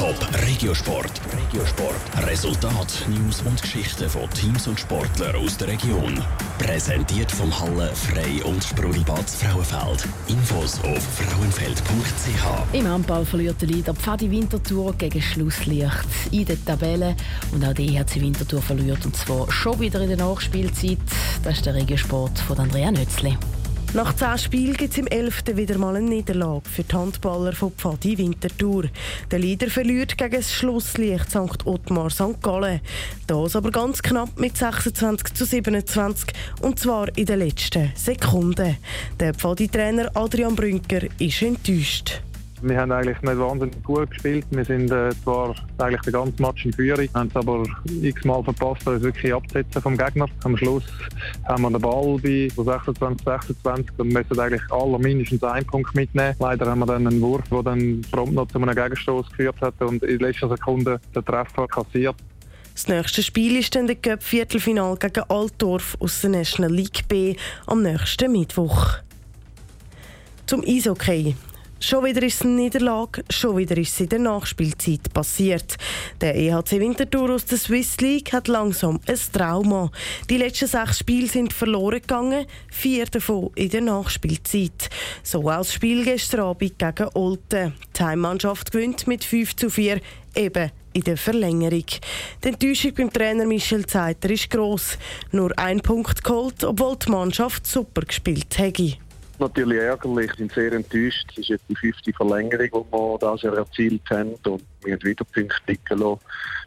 [0.00, 1.20] Top Regiosport.
[1.36, 2.26] Regiosport.
[2.26, 6.18] Resultat, News und Geschichten von Teams und Sportlern aus der Region.
[6.58, 10.08] Präsentiert vom Halle Frei und Sprudelbad Frauenfeld.
[10.26, 12.74] Infos auf frauenfeld.ch.
[12.74, 17.14] Im Handball verliert der Leader Pfadi Winterthur gegen Schlusslicht in der Tabelle.
[17.52, 20.96] Und auch die EHC Winterthur verliert und zwar schon wieder in der Nachspielzeit.
[21.44, 23.36] Das ist der Regiosport von Andrea Nötzli.
[23.92, 25.42] Nach zehn Spielen gibt es im 11.
[25.54, 28.84] wieder mal eine Niederlage für die Handballer von Pfadi Winterthur.
[29.32, 31.66] Der Leader verliert gegen das Schlusslicht St.
[31.66, 32.40] Ottmar St.
[32.40, 32.80] Gallen.
[33.26, 36.32] Das aber ganz knapp mit 26 zu 27
[36.62, 38.76] und zwar in den letzten Sekunden.
[39.18, 42.22] Der Pfadi-Trainer Adrian Brünker ist enttäuscht.
[42.62, 44.44] Wir haben eigentlich nicht wahnsinnig gut gespielt.
[44.50, 47.64] Wir sind äh, zwar eigentlich den ganzen Match in Führung, haben es aber
[48.02, 50.26] x-mal verpasst, uns wirklich abzusetzen vom Gegner.
[50.44, 50.84] Am Schluss
[51.48, 56.34] haben wir den Ball bei 26, 26 und müssen eigentlich aller mindestens einen Punkt mitnehmen.
[56.38, 59.80] Leider haben wir dann einen Wurf, der dann prompt noch zu einem Gegenstoß geführt hat
[59.80, 62.16] und in letzter Sekunde den Treffer kassiert.
[62.74, 67.82] Das nächste Spiel ist dann der Cup-Viertelfinal gegen Altdorf aus der National League B am
[67.82, 68.98] nächsten Mittwoch.
[70.46, 71.36] Zum Eishockey.
[71.82, 75.78] Schon wieder ist eine Niederlage, schon wieder ist es in der Nachspielzeit passiert.
[76.20, 79.90] Der EHC Winterthur aus der Swiss League hat langsam ein Trauma.
[80.28, 84.90] Die letzten sechs Spiele sind verloren gegangen, vier davon in der Nachspielzeit.
[85.22, 87.72] So auch das Spiel gestern Abend gegen Olten.
[87.96, 90.02] Die Heimmannschaft gewinnt mit 5 zu 4,
[90.36, 91.86] eben in der Verlängerung.
[92.44, 94.98] Die Enttäuschung beim Trainer Michel Zeiter ist gross.
[95.32, 98.98] Nur ein Punkt geholt, obwohl die Mannschaft super gespielt hätte
[99.40, 101.26] natürlich ärgerlich, sind sehr enttäuscht.
[101.32, 105.02] Es ist jetzt die fünfte Verlängerung, die wir das Jahr erzielt haben und wir haben
[105.02, 106.20] wieder Punkte liegen lassen.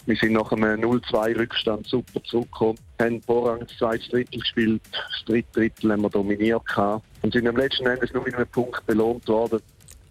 [0.05, 5.47] Wir sind nach einem 0-2-Rückstand super zurückgekommen, haben Vorrang das zweite Drittel gespielt, das dritte
[5.53, 9.27] Drittel haben wir dominiert gehabt und sind am letzten Endes nur mit einem Punkt belohnt
[9.27, 9.59] worden.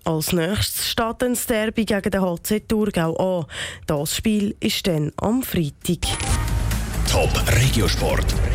[0.04, 3.46] Als nächstes steht ein Derby gegen den HC Thurgau an.
[3.86, 6.00] Das Spiel ist dann am Freitag.
[7.08, 8.34] Top Regiosport.